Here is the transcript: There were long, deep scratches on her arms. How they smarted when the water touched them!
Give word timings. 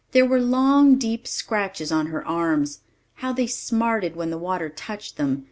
There 0.13 0.25
were 0.25 0.41
long, 0.41 0.95
deep 0.97 1.27
scratches 1.27 1.91
on 1.91 2.07
her 2.07 2.27
arms. 2.27 2.79
How 3.17 3.33
they 3.33 3.45
smarted 3.45 4.15
when 4.15 4.31
the 4.31 4.37
water 4.39 4.67
touched 4.67 5.17
them! 5.17 5.39